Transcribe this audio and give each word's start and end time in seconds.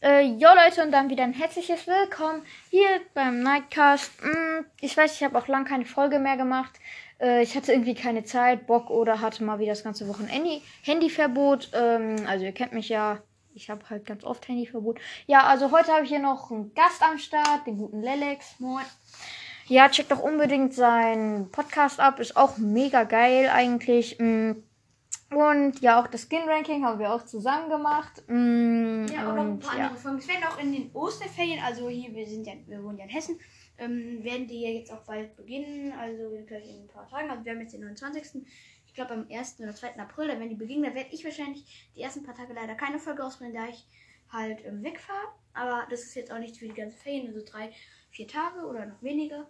Äh, 0.00 0.26
jo 0.26 0.48
Leute 0.54 0.84
und 0.84 0.92
dann 0.92 1.10
wieder 1.10 1.24
ein 1.24 1.32
herzliches 1.32 1.88
Willkommen 1.88 2.42
hier 2.70 3.00
beim 3.14 3.42
Nightcast. 3.42 4.12
Hm, 4.22 4.64
ich 4.80 4.96
weiß, 4.96 5.12
ich 5.12 5.24
habe 5.24 5.36
auch 5.36 5.48
lange 5.48 5.64
keine 5.64 5.86
Folge 5.86 6.20
mehr 6.20 6.36
gemacht. 6.36 6.70
Äh, 7.20 7.42
ich 7.42 7.56
hatte 7.56 7.72
irgendwie 7.72 7.96
keine 7.96 8.22
Zeit, 8.22 8.68
Bock 8.68 8.90
oder 8.90 9.20
hatte 9.20 9.42
mal 9.42 9.58
wieder 9.58 9.72
das 9.72 9.82
ganze 9.82 10.06
Wochenende 10.06 10.60
Handyverbot. 10.84 11.70
Ähm, 11.74 12.14
also 12.28 12.44
ihr 12.44 12.52
kennt 12.52 12.74
mich 12.74 12.88
ja. 12.88 13.18
Ich 13.54 13.70
habe 13.70 13.90
halt 13.90 14.06
ganz 14.06 14.22
oft 14.22 14.46
Handyverbot. 14.46 15.00
Ja, 15.26 15.42
also 15.48 15.72
heute 15.72 15.90
habe 15.90 16.04
ich 16.04 16.10
hier 16.10 16.20
noch 16.20 16.52
einen 16.52 16.72
Gast 16.74 17.02
am 17.02 17.18
Start, 17.18 17.66
den 17.66 17.78
guten 17.78 18.00
Lelex. 18.00 18.60
Moin. 18.60 18.84
Ja, 19.66 19.88
checkt 19.88 20.12
doch 20.12 20.20
unbedingt 20.20 20.74
seinen 20.74 21.50
Podcast 21.50 21.98
ab. 21.98 22.20
Ist 22.20 22.36
auch 22.36 22.56
mega 22.56 23.02
geil 23.02 23.50
eigentlich. 23.52 24.16
Hm, 24.20 24.62
und 25.30 25.80
ja, 25.80 26.00
auch 26.00 26.06
das 26.06 26.22
Skin-Ranking 26.22 26.84
haben 26.84 26.98
wir 26.98 27.12
auch 27.12 27.24
zusammen 27.24 27.68
gemacht. 27.68 28.22
Mm, 28.28 29.06
Ja, 29.12 29.28
und 29.28 29.36
noch 29.36 29.44
ein 29.44 29.58
paar 29.58 29.78
ja. 29.78 29.86
andere 29.86 30.00
Folgen. 30.00 30.18
Es 30.18 30.28
werden 30.28 30.44
auch 30.44 30.58
in 30.58 30.72
den 30.72 30.90
Osterferien, 30.94 31.62
also 31.62 31.88
hier, 31.88 32.14
wir 32.14 32.26
sind 32.26 32.46
ja, 32.46 32.54
wir 32.66 32.82
wohnen 32.82 32.98
ja 32.98 33.04
in 33.04 33.10
Hessen, 33.10 33.38
ähm, 33.76 34.24
werden 34.24 34.46
die 34.46 34.62
ja 34.62 34.70
jetzt 34.70 34.90
auch 34.90 35.04
bald 35.04 35.36
beginnen, 35.36 35.92
also 35.92 36.30
gleich 36.46 36.68
in 36.68 36.82
ein 36.82 36.88
paar 36.88 37.08
Tagen. 37.08 37.30
Also 37.30 37.44
wir 37.44 37.52
haben 37.52 37.60
jetzt 37.60 37.74
den 37.74 37.82
29. 37.82 38.42
Ich 38.86 38.94
glaube 38.94 39.12
am 39.12 39.26
1. 39.30 39.60
oder 39.60 39.74
2. 39.74 39.98
April, 39.98 40.28
da 40.28 40.34
werden 40.34 40.48
die 40.48 40.56
beginnen. 40.56 40.82
Da 40.84 40.94
werde 40.94 41.10
ich 41.12 41.24
wahrscheinlich 41.24 41.90
die 41.94 42.00
ersten 42.00 42.22
paar 42.22 42.34
Tage 42.34 42.54
leider 42.54 42.74
keine 42.74 42.98
Folge 42.98 43.22
rausbringen, 43.22 43.54
da 43.54 43.68
ich 43.68 43.86
halt 44.32 44.64
ähm, 44.64 44.82
wegfahre. 44.82 45.28
Aber 45.52 45.86
das 45.90 46.02
ist 46.04 46.14
jetzt 46.14 46.32
auch 46.32 46.38
nicht 46.38 46.56
für 46.56 46.66
die 46.66 46.74
ganze 46.74 46.96
Ferien, 46.96 47.28
also 47.28 47.44
drei, 47.44 47.70
vier 48.10 48.26
Tage 48.26 48.66
oder 48.66 48.86
noch 48.86 49.02
weniger. 49.02 49.46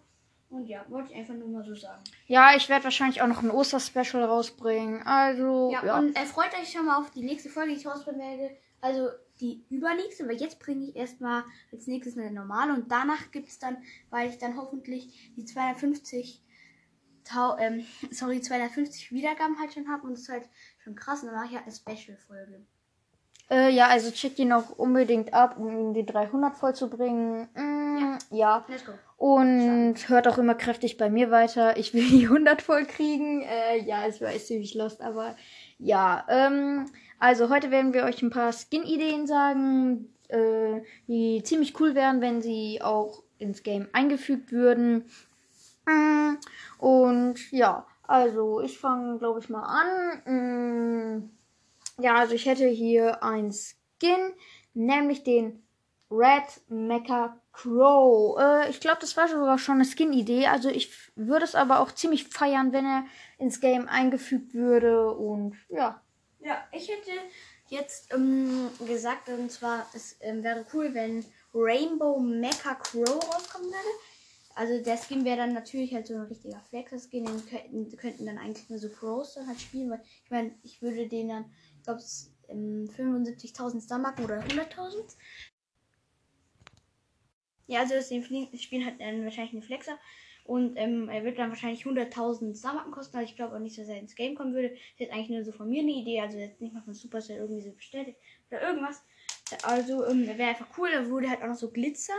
Und 0.49 0.65
ja, 0.65 0.83
wollte 0.89 1.11
ich 1.11 1.17
einfach 1.17 1.35
nur 1.35 1.47
mal 1.47 1.63
so 1.63 1.75
sagen. 1.75 2.03
Ja, 2.25 2.55
ich 2.55 2.69
werde 2.69 2.85
wahrscheinlich 2.85 3.21
auch 3.21 3.27
noch 3.27 3.43
ein 3.43 3.51
Osterspecial 3.51 4.23
rausbringen. 4.23 5.03
Also, 5.05 5.69
Ja, 5.71 5.85
ja. 5.85 5.99
und 5.99 6.15
äh, 6.15 6.25
freut 6.25 6.53
euch 6.59 6.71
schon 6.71 6.85
mal 6.85 6.97
auf 6.97 7.11
die 7.11 7.21
nächste 7.21 7.49
Folge, 7.49 7.71
die 7.71 7.77
ich 7.77 7.85
rausbringen 7.85 8.19
werde. 8.19 8.55
Also 8.81 9.09
die 9.39 9.63
übernächste, 9.69 10.27
weil 10.27 10.37
jetzt 10.37 10.59
bringe 10.59 10.85
ich 10.85 10.95
erstmal 10.95 11.43
als 11.71 11.85
nächstes 11.87 12.17
eine 12.17 12.31
normale 12.31 12.73
und 12.73 12.91
danach 12.91 13.31
gibt 13.31 13.49
es 13.49 13.59
dann, 13.59 13.77
weil 14.09 14.29
ich 14.29 14.37
dann 14.37 14.57
hoffentlich 14.57 15.33
die 15.35 15.45
250 15.45 16.41
Tau 17.25 17.57
ähm, 17.57 17.85
sorry, 18.11 18.41
250 18.41 19.11
Wiedergaben 19.11 19.59
halt 19.59 19.73
schon 19.73 19.87
habe 19.89 20.07
und 20.07 20.13
das 20.13 20.21
ist 20.21 20.29
halt 20.29 20.49
schon 20.83 20.95
krass. 20.95 21.21
Und 21.21 21.27
dann 21.27 21.35
mache 21.35 21.47
ich 21.47 21.55
halt 21.55 21.65
eine 21.65 21.75
Special-Folge. 21.75 22.65
Äh, 23.51 23.71
ja, 23.71 23.87
also 23.87 24.11
checkt 24.11 24.39
ihn 24.39 24.53
auch 24.53 24.77
unbedingt 24.77 25.33
ab, 25.33 25.57
um 25.57 25.93
die 25.93 26.05
300 26.05 26.55
voll 26.55 26.75
zu 26.75 26.89
bringen. 26.89 27.49
Mm, 27.55 28.17
ja. 28.31 28.65
Let's 28.67 28.85
go. 28.85 28.93
Und 29.19 29.95
hört 30.07 30.29
auch 30.29 30.37
immer 30.37 30.55
kräftig 30.55 30.95
bei 30.95 31.09
mir 31.09 31.29
weiter. 31.29 31.75
Ich 31.77 31.93
will 31.93 32.07
die 32.07 32.25
100 32.27 32.61
voll 32.61 32.85
kriegen. 32.85 33.41
Äh, 33.41 33.83
ja, 33.83 34.07
ich 34.07 34.21
weiß 34.21 34.47
ziemlich 34.47 34.73
lost, 34.75 35.01
aber 35.01 35.35
ja. 35.77 36.25
Ähm, 36.29 36.85
also 37.19 37.49
heute 37.49 37.69
werden 37.69 37.93
wir 37.93 38.05
euch 38.05 38.21
ein 38.21 38.29
paar 38.29 38.53
Skin-Ideen 38.53 39.27
sagen, 39.27 40.07
äh, 40.29 40.81
die 41.07 41.43
ziemlich 41.43 41.77
cool 41.81 41.95
wären, 41.95 42.21
wenn 42.21 42.41
sie 42.41 42.81
auch 42.81 43.23
ins 43.39 43.61
Game 43.63 43.89
eingefügt 43.91 44.53
würden. 44.53 45.03
Mm, 45.85 46.35
Und 46.77 47.51
ja, 47.51 47.85
also 48.03 48.61
ich 48.61 48.79
fange, 48.79 49.17
glaube 49.19 49.41
ich, 49.41 49.49
mal 49.49 49.63
an. 49.63 51.17
Mm, 51.17 51.29
Ja, 52.01 52.15
also 52.15 52.35
ich 52.35 52.45
hätte 52.45 52.67
hier 52.67 53.21
ein 53.23 53.51
Skin, 53.51 54.33
nämlich 54.73 55.23
den 55.25 55.61
Red 56.09 56.61
Mecha 56.69 57.37
Crow. 57.61 58.39
Äh, 58.39 58.69
ich 58.69 58.79
glaube, 58.79 58.99
das 59.01 59.17
war 59.17 59.27
sogar 59.27 59.57
schon 59.57 59.75
eine 59.75 59.85
Skin-Idee. 59.85 60.47
Also 60.47 60.69
ich 60.69 60.91
würde 61.15 61.43
es 61.43 61.55
aber 61.55 61.79
auch 61.79 61.91
ziemlich 61.91 62.25
feiern, 62.25 62.71
wenn 62.71 62.85
er 62.85 63.05
ins 63.37 63.59
Game 63.59 63.87
eingefügt 63.87 64.53
würde. 64.53 65.11
Und 65.11 65.57
ja. 65.69 66.01
Ja, 66.39 66.57
ich 66.71 66.87
hätte 66.87 67.11
jetzt 67.67 68.13
ähm, 68.13 68.69
gesagt, 68.87 69.27
und 69.27 69.51
zwar, 69.51 69.85
es 69.93 70.15
ähm, 70.21 70.43
wäre 70.43 70.65
cool, 70.73 70.93
wenn 70.93 71.25
Rainbow 71.53 72.19
Mecha 72.19 72.75
Crow 72.75 73.09
rauskommen 73.09 73.67
würde. 73.67 73.89
Also 74.55 74.81
der 74.83 74.97
Skin 74.97 75.25
wäre 75.25 75.37
dann 75.37 75.53
natürlich 75.53 75.93
halt 75.93 76.07
so 76.07 76.15
ein 76.15 76.21
richtiger 76.21 76.61
Flexer-Skin, 76.69 77.25
den 77.25 77.45
könnten, 77.45 77.97
könnten 77.97 78.25
dann 78.25 78.37
eigentlich 78.37 78.69
nur 78.69 78.79
so 78.79 78.89
Pros 78.89 79.35
dann 79.35 79.47
halt 79.47 79.59
spielen, 79.59 79.89
weil 79.89 80.01
ich 80.23 80.31
meine, 80.31 80.51
ich 80.63 80.81
würde 80.81 81.07
den 81.07 81.29
dann, 81.29 81.45
ich 81.77 81.83
glaube, 81.83 82.01
ähm, 82.49 82.89
75.000 82.97 83.81
Star 83.81 83.99
machen 83.99 84.25
oder 84.25 84.39
100.000. 84.39 85.15
Ja, 87.69 87.81
also 87.81 87.93
das 87.93 88.07
spielen 88.07 88.85
halt 88.85 88.99
dann 88.99 89.23
wahrscheinlich 89.23 89.53
einen 89.53 89.61
Flexer. 89.61 89.97
Und 90.43 90.75
ähm, 90.77 91.07
er 91.09 91.23
wird 91.23 91.37
dann 91.37 91.49
wahrscheinlich 91.49 91.83
100.000 91.83 92.57
Starmarken 92.57 92.91
kosten. 92.91 93.15
Also 93.17 93.29
ich 93.29 93.35
glaube 93.35 93.55
auch 93.55 93.59
nicht, 93.59 93.77
dass 93.77 93.87
er 93.87 93.99
ins 93.99 94.15
Game 94.15 94.33
kommen 94.33 94.55
würde. 94.55 94.69
Das 94.69 94.79
ist 94.79 94.99
jetzt 95.01 95.13
eigentlich 95.13 95.29
nur 95.29 95.43
so 95.43 95.51
von 95.51 95.69
mir 95.69 95.83
eine 95.83 95.91
Idee. 95.91 96.19
Also 96.19 96.39
jetzt 96.39 96.59
nicht 96.59 96.73
mal 96.73 96.81
von 96.81 96.95
Supercell 96.95 97.37
irgendwie 97.37 97.61
so 97.61 97.71
bestätigt 97.71 98.17
oder 98.49 98.63
irgendwas. 98.63 99.03
Also 99.61 100.07
ähm, 100.07 100.25
wäre 100.27 100.49
einfach 100.49 100.65
cool. 100.79 100.89
Er 100.89 101.07
würde 101.07 101.29
halt 101.29 101.43
auch 101.43 101.47
noch 101.47 101.55
so 101.55 101.69
glitzern. 101.69 102.15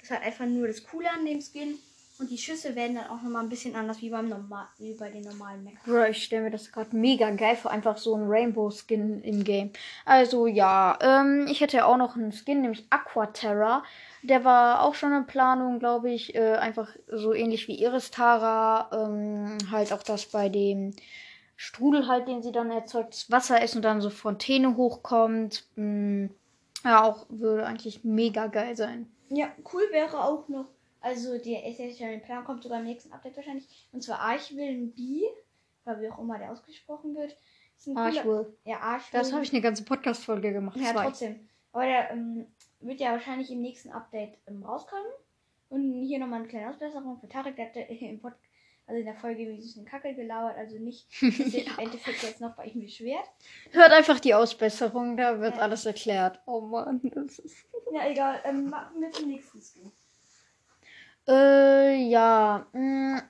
Das 0.00 0.10
ist 0.10 0.16
einfach 0.16 0.46
nur 0.46 0.66
das 0.66 0.82
Coole 0.82 1.08
an 1.08 1.24
dem 1.24 1.40
Skin. 1.40 1.78
Und 2.18 2.30
die 2.30 2.38
Schüsse 2.38 2.74
werden 2.74 2.96
dann 2.96 3.06
auch 3.06 3.22
nochmal 3.22 3.44
ein 3.44 3.48
bisschen 3.48 3.76
anders 3.76 4.00
wie 4.00 4.10
beim 4.10 4.28
normal, 4.28 4.66
wie 4.78 4.94
bei 4.94 5.08
den 5.08 5.22
normalen 5.22 5.62
Mechs. 5.62 5.80
Bro, 5.84 6.06
ich 6.06 6.24
stelle 6.24 6.42
mir 6.42 6.50
das 6.50 6.72
gerade 6.72 6.96
mega 6.96 7.30
geil 7.30 7.54
vor, 7.54 7.70
einfach 7.70 7.96
so 7.96 8.16
ein 8.16 8.24
Rainbow-Skin 8.26 9.22
im 9.22 9.44
Game. 9.44 9.70
Also 10.04 10.48
ja, 10.48 10.98
ähm, 11.00 11.46
ich 11.48 11.60
hätte 11.60 11.86
auch 11.86 11.96
noch 11.96 12.16
einen 12.16 12.32
Skin, 12.32 12.62
nämlich 12.62 12.86
Aquaterra. 12.90 13.84
Der 14.22 14.44
war 14.44 14.82
auch 14.82 14.94
schon 14.94 15.12
in 15.12 15.26
Planung, 15.26 15.78
glaube 15.78 16.10
ich. 16.10 16.34
Äh, 16.34 16.56
einfach 16.56 16.90
so 17.06 17.32
ähnlich 17.32 17.68
wie 17.68 17.80
Iris 17.80 18.10
Tara. 18.10 18.90
Ähm, 18.92 19.58
halt 19.70 19.92
auch 19.92 20.02
das 20.02 20.26
bei 20.26 20.48
dem 20.48 20.94
Strudel 21.54 22.08
halt, 22.08 22.26
den 22.26 22.42
sie 22.42 22.52
dann 22.52 22.70
erzeugt, 22.70 23.14
das 23.14 23.30
Wasser 23.30 23.62
ist 23.62 23.76
und 23.76 23.82
dann 23.82 24.00
so 24.00 24.10
Fontäne 24.10 24.76
hochkommt. 24.76 25.64
Mm, 25.76 26.26
ja, 26.84 27.04
auch 27.04 27.26
würde 27.28 27.66
eigentlich 27.66 28.02
mega 28.02 28.48
geil 28.48 28.76
sein. 28.76 29.08
Ja, 29.28 29.48
cool 29.72 29.82
wäre 29.90 30.22
auch 30.24 30.48
noch. 30.48 30.66
Also 31.08 31.38
der 31.38 31.64
im 32.12 32.22
Plan, 32.22 32.44
kommt 32.44 32.62
sogar 32.62 32.80
im 32.80 32.84
nächsten 32.84 33.12
Update 33.12 33.36
wahrscheinlich. 33.36 33.88
Und 33.92 34.02
zwar 34.02 34.20
Archwillen 34.20 34.94
B. 34.94 35.22
Oder 35.84 36.00
wie 36.00 36.10
auch 36.10 36.18
immer 36.18 36.38
der 36.38 36.52
ausgesprochen 36.52 37.14
wird. 37.14 37.36
Archwell. 37.94 38.52
Ja, 38.64 38.80
Archwillen. 38.80 39.22
Das 39.24 39.32
habe 39.32 39.42
ich 39.42 39.52
eine 39.52 39.62
ganze 39.62 39.84
Podcast-Folge 39.84 40.52
gemacht. 40.52 40.76
Ja, 40.76 40.92
zwei. 40.92 41.04
trotzdem. 41.04 41.48
Aber 41.72 41.84
der 41.84 42.10
ähm, 42.10 42.46
wird 42.80 43.00
ja 43.00 43.12
wahrscheinlich 43.12 43.50
im 43.50 43.60
nächsten 43.60 43.90
Update 43.90 44.38
ähm, 44.46 44.62
rauskommen. 44.62 45.06
Und 45.70 46.02
hier 46.02 46.18
nochmal 46.18 46.40
eine 46.40 46.48
kleine 46.48 46.70
Ausbesserung 46.70 47.18
für 47.18 47.28
Tarek. 47.28 47.56
Der 47.56 47.66
hatte 47.68 47.80
im 48.00 48.20
Pod 48.20 48.34
also 48.86 49.00
in 49.00 49.04
der 49.04 49.16
Folge 49.16 49.46
wie 49.46 49.60
süß 49.60 49.76
eine 49.76 49.86
Kacke 49.86 50.14
gelauert. 50.14 50.56
Also 50.56 50.78
nicht, 50.78 51.10
sich 51.12 51.66
im 51.66 51.78
Endeffekt 51.78 52.22
jetzt 52.22 52.40
noch 52.40 52.56
bei 52.56 52.64
ihm 52.64 52.80
beschwert. 52.80 53.30
Hört 53.72 53.92
einfach 53.92 54.18
die 54.18 54.34
Ausbesserung, 54.34 55.16
da 55.18 55.40
wird 55.40 55.56
Ja. 55.56 55.60
alles 55.62 55.84
erklärt. 55.84 56.40
Oh 56.46 56.62
Mann, 56.62 57.00
das 57.14 57.38
ist. 57.38 57.66
Ja, 57.92 58.08
egal. 58.08 58.40
Ähm, 58.44 58.70
machen 58.70 59.00
wir 59.00 59.10
zum 59.12 59.28
nächsten 59.28 59.60
Skin. 59.60 59.92
Äh, 61.28 61.96
ja. 62.08 62.66
Mh, 62.72 63.22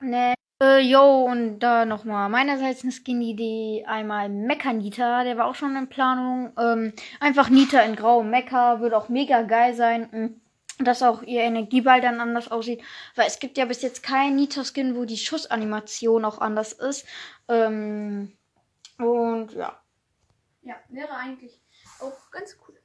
ne. 0.00 0.34
Äh, 0.60 0.80
yo, 0.80 1.24
und 1.24 1.60
da 1.60 1.84
nochmal 1.84 2.28
meinerseits 2.28 2.82
eine 2.82 2.92
Skin-Idee. 2.92 3.84
Einmal 3.86 4.28
Mecha-Nita, 4.28 5.24
der 5.24 5.36
war 5.36 5.46
auch 5.46 5.54
schon 5.54 5.76
in 5.76 5.88
Planung. 5.88 6.52
Ähm, 6.58 6.92
einfach 7.20 7.48
Nita 7.48 7.80
in 7.82 7.94
grau 7.96 8.22
Mecha, 8.24 8.80
würde 8.80 8.96
auch 8.96 9.08
mega 9.08 9.42
geil 9.42 9.74
sein. 9.74 10.08
Mh, 10.78 10.84
Dass 10.84 11.02
auch 11.02 11.22
ihr 11.22 11.42
Energieball 11.42 12.00
dann 12.00 12.20
anders 12.20 12.50
aussieht. 12.50 12.82
Weil 13.16 13.26
es 13.28 13.38
gibt 13.40 13.56
ja 13.58 13.64
bis 13.66 13.82
jetzt 13.82 14.02
keinen 14.02 14.36
Nita-Skin, 14.36 14.96
wo 14.96 15.04
die 15.04 15.16
Schussanimation 15.16 16.24
auch 16.24 16.38
anders 16.40 16.72
ist. 16.72 17.06
Ähm, 17.48 18.36
und 18.98 19.52
ja. 19.52 19.80
Ja, 20.62 20.76
wäre 20.88 21.14
eigentlich 21.14 21.60
auch 22.00 22.30
ganz 22.30 22.56
cool. 22.68 22.77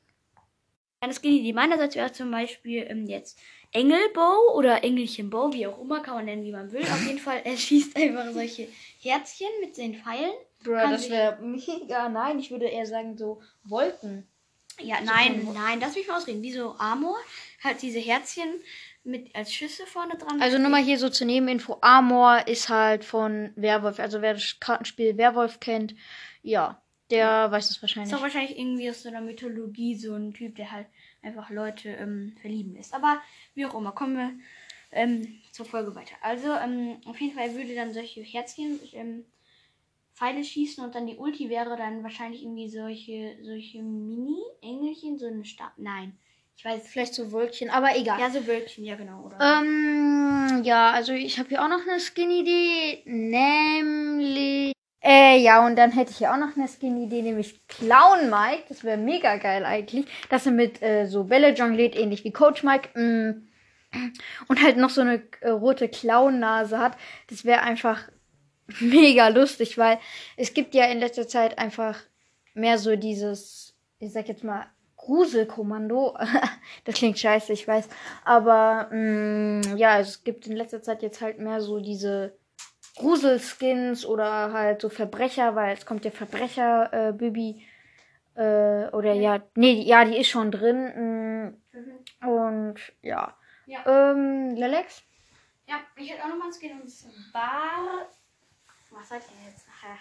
Eine 1.03 1.13
Skin-Idee 1.13 1.51
meinerseits 1.51 1.95
wäre 1.95 2.13
zum 2.13 2.31
Beispiel 2.31 2.85
ähm, 2.87 3.05
jetzt 3.07 3.37
Engelbow 3.73 4.53
oder 4.55 4.85
Engelchenbow, 4.85 5.51
wie 5.51 5.67
auch 5.67 5.81
immer, 5.81 5.99
kann 5.99 6.13
man 6.15 6.25
nennen, 6.25 6.45
wie 6.45 6.53
man 6.53 6.71
will. 6.71 6.83
Auf 6.83 7.05
jeden 7.05 7.19
Fall, 7.19 7.41
er 7.43 7.57
schießt 7.57 7.97
einfach 7.97 8.31
solche 8.31 8.69
Herzchen 9.01 9.49
mit 9.59 9.75
den 9.75 9.95
Pfeilen. 9.95 10.31
Bro, 10.63 10.75
Kann 10.75 10.91
das 10.91 11.09
wäre 11.09 11.37
mega. 11.41 12.07
Nein, 12.07 12.39
ich 12.39 12.51
würde 12.51 12.67
eher 12.67 12.85
sagen 12.85 13.17
so 13.17 13.41
Wolken. 13.65 14.29
Ja, 14.79 14.99
So 14.99 15.03
nein, 15.03 15.45
nein, 15.53 15.79
lass 15.81 15.93
mich 15.95 16.07
mal 16.07 16.15
ausreden. 16.19 16.41
Wie 16.41 16.53
so 16.53 16.73
Amor, 16.77 17.17
halt 17.61 17.81
diese 17.81 17.99
Herzchen 17.99 18.61
mit 19.03 19.35
als 19.35 19.51
Schüsse 19.51 19.85
vorne 19.85 20.17
dran. 20.17 20.41
Also 20.41 20.57
nur 20.57 20.69
mal 20.69 20.81
hier 20.81 20.97
so 20.97 21.09
zur 21.09 21.27
Nebeninfo. 21.27 21.79
Amor 21.81 22.47
ist 22.47 22.69
halt 22.69 23.03
von 23.03 23.51
Werwolf. 23.57 23.99
Also 23.99 24.21
wer 24.21 24.35
das 24.35 24.55
Kartenspiel 24.61 25.17
Werwolf 25.17 25.59
kennt, 25.59 25.95
ja, 26.43 26.81
der 27.17 27.51
weiß 27.51 27.65
es 27.69 27.77
Ist 27.77 27.81
wahrscheinlich. 27.81 28.13
doch 28.13 28.21
wahrscheinlich 28.21 28.57
irgendwie 28.57 28.89
aus 28.89 29.03
so 29.03 29.09
einer 29.09 29.21
Mythologie 29.21 29.95
so 29.95 30.13
ein 30.15 30.33
Typ, 30.33 30.55
der 30.55 30.71
halt 30.71 30.87
einfach 31.21 31.49
Leute 31.49 31.89
ähm, 31.89 32.35
verlieben 32.41 32.75
lässt. 32.75 32.93
Aber 32.93 33.21
wie 33.55 33.65
auch 33.65 33.73
immer, 33.73 33.91
kommen 33.91 34.17
wir 34.17 34.31
ähm, 34.91 35.39
zur 35.51 35.65
Folge 35.65 35.95
weiter. 35.95 36.15
Also 36.21 36.51
ähm, 36.53 36.97
auf 37.05 37.19
jeden 37.19 37.35
Fall 37.35 37.53
würde 37.55 37.75
dann 37.75 37.93
solche 37.93 38.21
Herzchen 38.21 38.79
ähm, 38.93 39.25
Pfeile 40.15 40.43
schießen 40.43 40.83
und 40.83 40.93
dann 40.93 41.07
die 41.07 41.15
Ulti 41.17 41.49
wäre 41.49 41.75
dann 41.75 42.03
wahrscheinlich 42.03 42.43
irgendwie 42.43 42.69
solche 42.69 43.35
solche 43.41 43.81
Mini-Engelchen, 43.81 45.17
so 45.17 45.25
eine 45.25 45.43
Stab. 45.43 45.71
Nein, 45.77 46.15
ich 46.55 46.63
weiß 46.63 46.87
Vielleicht 46.87 47.15
so 47.15 47.31
Wölkchen, 47.31 47.71
aber 47.71 47.95
egal. 47.97 48.19
Ja, 48.19 48.29
so 48.29 48.45
Wölkchen, 48.45 48.85
ja 48.85 48.95
genau. 48.95 49.23
Oder 49.23 49.37
Ähm, 49.39 50.61
ja, 50.63 50.91
also 50.91 51.13
ich 51.13 51.39
habe 51.39 51.49
hier 51.49 51.63
auch 51.63 51.67
noch 51.69 51.81
eine 51.87 51.99
Skin-Idee, 51.99 53.01
nämlich 53.05 54.73
Äh, 55.03 55.39
ja, 55.39 55.65
und 55.65 55.75
dann 55.75 55.91
hätte 55.91 56.11
ich 56.11 56.21
ja 56.21 56.33
auch 56.33 56.37
noch 56.37 56.55
eine 56.55 56.67
Skin-Idee, 56.67 57.21
nämlich 57.23 57.67
Clown 57.67 58.29
Mike. 58.29 58.63
Das 58.69 58.85
wäre 58.85 58.97
mega 58.97 59.35
geil 59.35 59.65
eigentlich. 59.65 60.05
Dass 60.29 60.45
er 60.45 60.53
mit 60.53 60.81
äh, 60.81 61.07
so 61.07 61.25
Bälle 61.25 61.53
jongliert, 61.53 61.95
ähnlich 61.95 62.23
wie 62.23 62.31
Coach 62.31 62.63
Mike. 62.63 62.97
Mm. 62.97 63.49
Und 64.47 64.63
halt 64.63 64.77
noch 64.77 64.89
so 64.89 65.01
eine 65.01 65.21
äh, 65.41 65.49
rote 65.49 65.89
Clown-Nase 65.89 66.79
hat. 66.79 66.97
Das 67.27 67.43
wäre 67.43 67.61
einfach 67.61 68.07
mega 68.79 69.27
lustig, 69.27 69.77
weil 69.77 69.99
es 70.37 70.53
gibt 70.53 70.73
ja 70.73 70.85
in 70.85 70.99
letzter 70.99 71.27
Zeit 71.27 71.59
einfach 71.59 71.99
mehr 72.53 72.77
so 72.77 72.95
dieses, 72.95 73.75
ich 73.99 74.13
sag 74.13 74.29
jetzt 74.29 74.45
mal, 74.45 74.67
Gruselkommando. 74.95 76.17
das 76.85 76.95
klingt 76.95 77.19
scheiße, 77.19 77.51
ich 77.51 77.67
weiß. 77.67 77.89
Aber 78.23 78.87
mh, 78.89 79.75
ja, 79.75 79.99
es 79.99 80.23
gibt 80.23 80.47
in 80.47 80.55
letzter 80.55 80.81
Zeit 80.81 81.03
jetzt 81.03 81.19
halt 81.19 81.39
mehr 81.39 81.59
so 81.59 81.81
diese 81.81 82.37
Gruselskins 82.95 84.05
oder 84.05 84.53
halt 84.53 84.81
so 84.81 84.89
Verbrecher, 84.89 85.55
weil 85.55 85.73
es 85.75 85.85
kommt 85.85 86.05
ja 86.05 86.11
Verbrecher, 86.11 87.09
äh, 87.09 87.13
Bibi. 87.13 87.65
Äh, 88.35 88.87
oder 88.89 89.13
ja. 89.13 89.35
ja, 89.35 89.43
nee, 89.55 89.81
ja, 89.81 90.05
die 90.05 90.17
ist 90.17 90.29
schon 90.29 90.51
drin. 90.51 91.55
Mh, 91.71 91.79
mhm. 91.79 92.29
Und 92.29 92.75
ja. 93.01 93.35
ja. 93.65 93.85
Ähm, 93.85 94.55
Lelex? 94.55 95.03
Ja, 95.67 95.79
ich 95.95 96.11
hätte 96.11 96.23
auch 96.23 96.29
noch 96.29 96.37
mal 96.37 96.47
ein 96.47 96.53
Skin 96.53 96.81
und 96.81 96.89
zwar. 96.89 98.07
Was 98.91 99.09
seid 99.09 99.21
ihr 99.21 99.49
jetzt 99.49 99.67
nachher? 99.67 99.97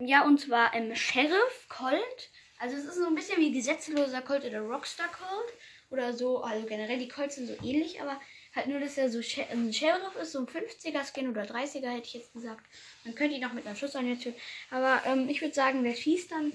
Ja, 0.00 0.24
und 0.24 0.40
zwar 0.40 0.74
im 0.74 0.94
Sheriff 0.94 1.68
Colt. 1.68 2.30
Also 2.60 2.76
es 2.76 2.84
ist 2.84 2.96
so 2.96 3.06
ein 3.06 3.16
bisschen 3.16 3.40
wie 3.40 3.50
gesetzloser 3.50 4.22
Colt 4.22 4.44
oder 4.44 4.60
Rockstar 4.60 5.08
Colt. 5.08 5.52
Oder 5.90 6.12
so, 6.12 6.42
also 6.42 6.66
generell 6.66 6.98
die 6.98 7.08
Colts 7.08 7.36
sind 7.36 7.48
so 7.48 7.54
ähnlich, 7.64 8.00
aber 8.00 8.20
halt 8.58 8.66
nur, 8.68 8.80
dass 8.80 8.98
er 8.98 9.08
so 9.08 9.18
ein 9.18 9.72
Sheriff 9.72 10.16
ist, 10.20 10.32
so 10.32 10.40
ein 10.40 10.46
50er 10.46 11.04
Skin 11.04 11.30
oder 11.30 11.42
30er 11.42 11.88
hätte 11.88 12.06
ich 12.06 12.14
jetzt 12.14 12.32
gesagt. 12.32 12.64
Man 13.04 13.14
könnte 13.14 13.36
ihn 13.36 13.44
auch 13.44 13.52
mit 13.52 13.66
einer 13.66 13.76
Schussanimation. 13.76 14.34
Aber 14.70 15.00
ähm, 15.06 15.28
ich 15.28 15.40
würde 15.40 15.54
sagen, 15.54 15.84
der 15.84 15.94
schießt 15.94 16.30
dann. 16.32 16.52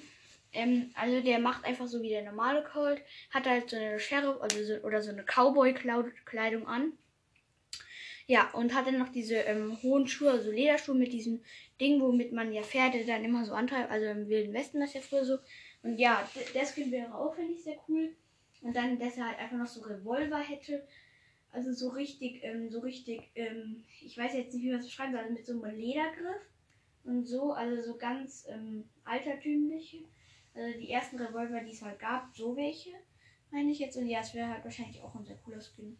Ähm, 0.51 0.91
also 0.93 1.21
der 1.21 1.39
macht 1.39 1.65
einfach 1.65 1.87
so 1.87 2.01
wie 2.01 2.09
der 2.09 2.23
normale 2.23 2.63
Colt. 2.63 3.01
Hat 3.31 3.47
halt 3.47 3.69
so 3.69 3.77
eine 3.77 3.99
Sheriff 3.99 4.39
also 4.41 4.63
so, 4.63 4.73
oder 4.85 5.01
so 5.01 5.11
eine 5.11 5.23
Cowboy-Kleidung 5.23 6.67
an. 6.67 6.93
Ja, 8.27 8.51
und 8.51 8.73
hat 8.73 8.87
dann 8.87 8.99
noch 8.99 9.09
diese 9.09 9.35
ähm, 9.35 9.77
hohen 9.81 10.07
Schuhe, 10.07 10.31
also 10.31 10.49
Lederschuhe 10.51 10.95
mit 10.95 11.11
diesem 11.11 11.43
Ding, 11.81 11.99
womit 11.99 12.31
man 12.31 12.53
ja 12.53 12.63
Pferde 12.63 13.03
dann 13.05 13.25
immer 13.25 13.45
so 13.45 13.53
antreibt. 13.53 13.91
Also 13.91 14.05
im 14.05 14.29
Wilden 14.29 14.53
Westen 14.53 14.79
das 14.79 14.93
ja 14.93 15.01
früher 15.01 15.25
so. 15.25 15.37
Und 15.81 15.97
ja, 15.97 16.27
der 16.53 16.65
Skin 16.65 16.91
wäre 16.91 17.13
auch, 17.13 17.35
finde 17.35 17.53
ich, 17.53 17.63
sehr 17.63 17.77
cool. 17.87 18.15
Und 18.61 18.75
dann, 18.75 18.97
dass 18.97 19.17
er 19.17 19.27
halt 19.27 19.39
einfach 19.39 19.57
noch 19.57 19.67
so 19.67 19.81
Revolver 19.81 20.39
hätte. 20.39 20.85
Also 21.53 21.71
so 21.71 21.89
richtig, 21.89 22.43
ähm, 22.43 22.69
so 22.71 22.79
richtig, 22.79 23.29
ähm, 23.35 23.83
ich 24.01 24.17
weiß 24.17 24.33
jetzt 24.33 24.53
nicht, 24.55 24.63
wie 24.63 24.71
man 24.71 24.79
es 24.79 24.87
beschreiben 24.87 25.13
soll, 25.13 25.29
mit 25.29 25.45
so 25.45 25.53
einem 25.53 25.77
Ledergriff. 25.77 26.41
Und 27.03 27.25
so, 27.25 27.53
also 27.53 27.81
so 27.81 27.97
ganz 27.97 28.47
ähm, 28.49 28.85
altertümliche. 29.05 29.99
Also 30.55 30.79
die 30.79 30.89
ersten 30.89 31.17
Revolver, 31.19 31.59
die 31.61 31.71
es 31.71 31.81
halt 31.81 31.99
gab, 31.99 32.35
so 32.35 32.55
welche, 32.55 32.91
meine 33.51 33.71
ich 33.71 33.79
jetzt. 33.79 33.97
Und 33.97 34.07
ja, 34.07 34.21
es 34.21 34.33
wäre 34.33 34.49
halt 34.49 34.63
wahrscheinlich 34.63 35.01
auch 35.01 35.13
ein 35.13 35.25
sehr 35.25 35.37
cooler 35.37 35.61
Skin. 35.61 35.97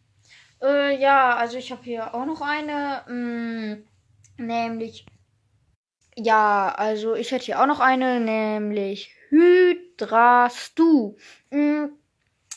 Äh, 0.61 0.99
ja, 0.99 1.35
also 1.35 1.57
ich 1.57 1.71
habe 1.71 1.83
hier 1.83 2.15
auch 2.15 2.25
noch 2.25 2.41
eine, 2.41 3.03
mh, 3.07 3.75
mm, 3.75 4.45
nämlich, 4.45 5.05
ja, 6.15 6.73
also 6.75 7.15
ich 7.15 7.31
hätte 7.31 7.45
hier 7.45 7.61
auch 7.61 7.67
noch 7.67 7.79
eine, 7.79 8.19
nämlich 8.19 9.11
Hydra 9.29 10.49
Stu. 10.49 11.15
Mh, 11.49 11.89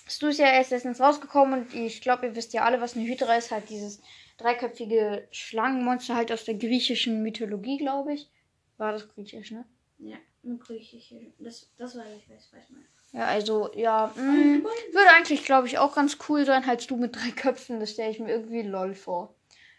Stu 0.08 0.28
ist 0.28 0.38
ja 0.38 0.46
erst 0.46 0.70
letztens 0.70 1.00
rausgekommen 1.00 1.62
und 1.62 1.74
ich 1.74 2.00
glaube, 2.00 2.26
ihr 2.26 2.36
wisst 2.36 2.52
ja 2.52 2.64
alle, 2.64 2.80
was 2.80 2.94
eine 2.94 3.06
Hydra 3.06 3.36
ist, 3.36 3.50
halt 3.50 3.68
dieses 3.68 4.00
dreiköpfige 4.38 5.26
Schlangenmonster 5.32 6.14
halt 6.14 6.30
aus 6.30 6.44
der 6.44 6.54
griechischen 6.54 7.22
Mythologie, 7.22 7.78
glaube 7.78 8.14
ich. 8.14 8.30
War 8.76 8.92
das 8.92 9.08
griechisch, 9.08 9.50
ne? 9.50 9.64
Ja, 9.98 10.16
griechisch. 10.58 11.14
Das, 11.38 11.70
das 11.76 11.96
war 11.96 12.04
ich 12.16 12.28
weiß, 12.28 12.52
weiß 12.52 12.70
mal. 12.70 12.82
Ja, 13.12 13.26
also, 13.26 13.72
ja, 13.74 14.12
mh, 14.14 14.22
mm, 14.22 14.64
würde 14.92 15.10
eigentlich, 15.16 15.44
glaube 15.44 15.66
ich, 15.66 15.78
auch 15.78 15.94
ganz 15.94 16.18
cool 16.28 16.44
sein. 16.44 16.66
Halt 16.66 16.88
du 16.90 16.96
mit 16.96 17.16
drei 17.16 17.30
Köpfen, 17.30 17.80
das 17.80 17.92
stelle 17.92 18.10
ich 18.10 18.20
mir 18.20 18.30
irgendwie 18.30 18.62
lol 18.62 18.94
vor. 18.94 19.34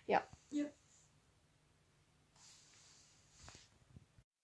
Ja. 0.08 0.24
Ja, 0.50 0.66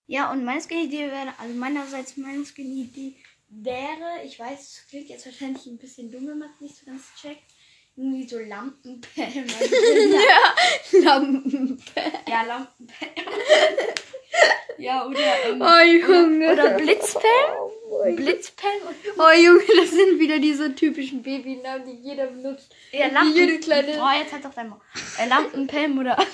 ja 0.05 0.31
und 0.31 0.45
meine 0.45 0.61
Skin-Idee 0.61 1.11
wäre, 1.11 1.33
also 1.39 1.55
meinerseits 1.55 2.17
meine 2.17 2.45
Skin-Idee 2.45 3.15
wäre, 3.61 4.23
ich 4.25 4.39
weiß, 4.39 4.59
es 4.59 4.87
klingt 4.89 5.09
jetzt 5.09 5.25
wahrscheinlich 5.25 5.65
ein 5.65 5.77
bisschen 5.77 6.11
dumm, 6.11 6.27
wenn 6.27 6.39
man 6.39 6.49
es 6.49 6.61
nicht 6.61 6.75
so 6.75 6.85
ganz 6.85 7.03
checkt, 7.21 7.51
irgendwie 7.95 8.27
so 8.27 8.39
Lampenpam. 8.39 9.03
ja, 10.93 10.99
Lampenpam. 10.99 11.77
Ja, 12.27 12.43
Lampenpam. 12.43 13.07
ja, 14.79 15.05
oder, 15.05 15.19
ähm, 15.45 15.61
oh, 15.61 15.83
Junge. 15.85 16.53
Oder, 16.53 16.65
oder 16.65 16.77
Blitzpam. 16.77 18.15
Blitzpam. 18.15 18.71
Oh 19.17 19.31
Junge, 19.39 19.63
das 19.77 19.91
sind 19.91 20.19
wieder 20.19 20.39
diese 20.39 20.73
typischen 20.73 21.21
Babynamen, 21.21 21.85
die 21.85 22.09
jeder 22.09 22.27
benutzt. 22.27 22.73
Ja, 22.91 23.07
Lampen. 23.07 23.35
Jede 23.35 23.59
kleine. 23.59 23.99
Oh, 24.01 24.19
jetzt 24.19 24.33
halt 24.33 24.43
doch 24.43 24.53
dein 24.53 24.69
Maul. 24.69 24.81
Äh, 25.19 25.27
Lampenpam 25.27 25.99
oder. 25.99 26.17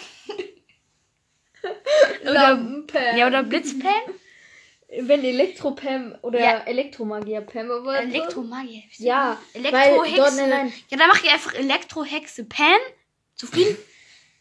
oder 2.21 2.33
Lampenpam. 2.33 3.17
Ja, 3.17 3.27
oder 3.27 3.43
Blitzpam. 3.43 4.13
Wenn 5.01 5.23
Elektropam 5.23 6.17
oder 6.23 6.39
ja. 6.39 6.59
Elektromagier-Pam 6.61 7.69
oder 7.69 8.01
Elektromagier. 8.01 8.83
Ja, 8.97 9.39
Elektrohexe. 9.53 10.41
Ja, 10.89 10.97
dann 10.97 11.07
mach 11.07 11.23
ich 11.23 11.31
einfach 11.31 11.53
Elektrohexe 11.53 12.45
Pam. 12.45 12.79
Zufrieden? 13.35 13.77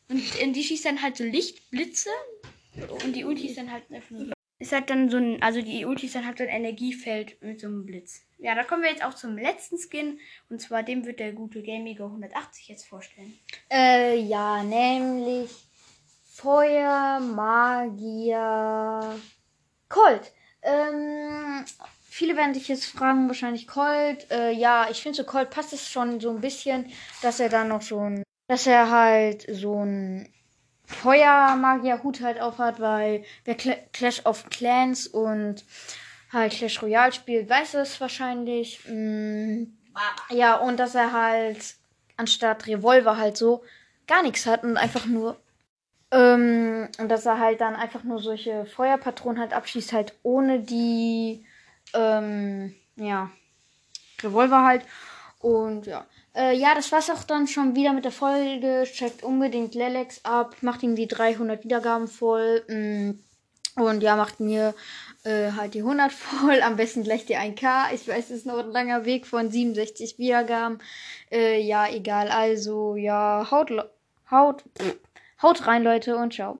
Und, 0.08 0.42
und 0.42 0.52
die 0.54 0.64
schießt 0.64 0.86
dann 0.86 1.02
halt 1.02 1.18
so 1.18 1.24
Lichtblitze. 1.24 2.08
Und 3.04 3.14
die 3.14 3.24
Ulti 3.24 3.48
ist 3.48 3.58
dann 3.58 3.70
halt 3.70 3.84
einfach 3.90 4.10
nur 4.10 4.26
so. 4.26 4.32
Ist 4.60 4.72
halt 4.72 4.90
dann 4.90 5.08
so 5.08 5.18
ein, 5.18 5.40
also 5.40 5.62
die 5.62 5.84
Ulti 5.84 6.06
ist 6.06 6.14
dann 6.16 6.26
halt 6.26 6.38
so 6.38 6.44
ein 6.44 6.50
Energiefeld 6.50 7.40
mit 7.42 7.60
so 7.60 7.68
einem 7.68 7.84
Blitz. 7.86 8.22
Ja, 8.38 8.54
da 8.54 8.64
kommen 8.64 8.82
wir 8.82 8.90
jetzt 8.90 9.04
auch 9.04 9.14
zum 9.14 9.36
letzten 9.36 9.76
Skin. 9.78 10.18
Und 10.48 10.60
zwar 10.60 10.82
dem 10.82 11.04
wird 11.04 11.20
der 11.20 11.32
gute 11.32 11.62
Gamego 11.62 12.06
180 12.06 12.68
jetzt 12.68 12.86
vorstellen. 12.86 13.38
Äh, 13.70 14.18
ja, 14.18 14.64
nämlich 14.64 15.50
Feuer, 16.24 17.20
Magier, 17.20 18.40
Colt. 19.88 20.32
Ähm, 20.62 21.64
viele 22.08 22.36
werden 22.36 22.54
sich 22.54 22.68
jetzt 22.68 22.86
fragen, 22.86 23.28
wahrscheinlich 23.28 23.66
Colt. 23.66 24.30
Äh, 24.30 24.52
ja, 24.52 24.88
ich 24.90 25.02
finde 25.02 25.16
so 25.16 25.24
Colt 25.24 25.50
passt 25.50 25.72
es 25.72 25.88
schon 25.88 26.20
so 26.20 26.30
ein 26.30 26.40
bisschen, 26.40 26.90
dass 27.22 27.40
er 27.40 27.48
dann 27.48 27.68
noch 27.68 27.82
so 27.82 28.00
ein, 28.00 28.22
dass 28.48 28.66
er 28.66 28.90
halt 28.90 29.46
so 29.48 29.84
ein 29.84 30.32
Feuermagier-Hut 30.86 32.22
halt 32.22 32.40
aufhat, 32.40 32.80
weil 32.80 33.24
wer 33.44 33.54
Clash 33.54 34.24
of 34.24 34.48
Clans 34.48 35.06
und 35.06 35.64
halt 36.32 36.52
Clash 36.52 36.82
Royale 36.82 37.12
spielt, 37.12 37.48
weiß 37.48 37.74
es 37.74 38.00
wahrscheinlich. 38.00 38.80
Mm, 38.88 39.64
ja, 40.30 40.56
und 40.56 40.78
dass 40.78 40.94
er 40.94 41.12
halt 41.12 41.74
anstatt 42.16 42.66
Revolver 42.66 43.16
halt 43.16 43.36
so 43.36 43.62
gar 44.06 44.22
nichts 44.22 44.46
hat 44.46 44.64
und 44.64 44.76
einfach 44.76 45.06
nur 45.06 45.38
ähm, 46.10 46.88
und 46.98 47.08
dass 47.08 47.26
er 47.26 47.38
halt 47.38 47.60
dann 47.60 47.76
einfach 47.76 48.02
nur 48.02 48.18
solche 48.20 48.66
Feuerpatronen 48.66 49.40
halt 49.40 49.52
abschießt, 49.52 49.92
halt 49.92 50.14
ohne 50.22 50.60
die, 50.60 51.44
ähm, 51.94 52.74
ja, 52.96 53.30
Revolver 54.22 54.64
halt. 54.64 54.82
Und 55.40 55.86
ja. 55.86 56.06
Äh, 56.34 56.56
ja, 56.56 56.74
das 56.74 56.90
war's 56.92 57.10
auch 57.10 57.24
dann 57.24 57.46
schon 57.46 57.74
wieder 57.74 57.92
mit 57.92 58.04
der 58.04 58.12
Folge. 58.12 58.84
Checkt 58.84 59.22
unbedingt 59.22 59.74
Lelex 59.74 60.24
ab, 60.24 60.56
macht 60.62 60.82
ihm 60.82 60.96
die 60.96 61.08
300 61.08 61.64
Wiedergaben 61.64 62.08
voll. 62.08 62.64
Mm, 62.68 63.80
und 63.80 64.02
ja, 64.02 64.16
macht 64.16 64.40
mir 64.40 64.74
äh, 65.24 65.52
halt 65.52 65.74
die 65.74 65.80
100 65.80 66.12
voll. 66.12 66.62
Am 66.62 66.76
besten 66.76 67.04
gleich 67.04 67.26
die 67.26 67.36
1K. 67.36 67.92
Ich 67.94 68.08
weiß, 68.08 68.26
es 68.26 68.38
ist 68.38 68.46
noch 68.46 68.58
ein 68.58 68.70
langer 68.70 69.04
Weg 69.04 69.26
von 69.26 69.50
67 69.50 70.18
Wiedergaben. 70.18 70.78
Äh, 71.30 71.60
ja, 71.60 71.88
egal. 71.88 72.28
Also, 72.28 72.96
ja, 72.96 73.48
haut, 73.50 73.70
haut. 74.30 74.64
Pff. 74.78 74.96
Haut 75.42 75.66
rein, 75.66 75.84
Leute, 75.84 76.16
und 76.16 76.32
ciao. 76.32 76.56